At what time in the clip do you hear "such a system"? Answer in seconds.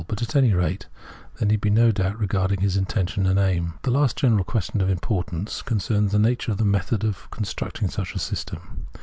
7.87-8.87